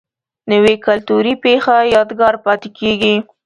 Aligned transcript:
نوې 0.51 0.75
کلتوري 0.85 1.33
پیښه 1.45 1.75
یادګار 1.95 2.35
پاتې 2.45 2.69
کېږي 2.77 3.15